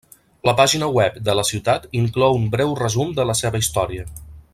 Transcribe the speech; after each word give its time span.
La 0.47 0.53
pàgina 0.59 0.87
web 0.99 1.19
de 1.27 1.35
la 1.39 1.43
ciutat 1.49 1.85
inclou 2.01 2.39
un 2.41 2.47
breu 2.57 2.73
resum 2.83 3.13
de 3.21 3.27
la 3.33 3.37
seva 3.43 3.63
història. 3.65 4.09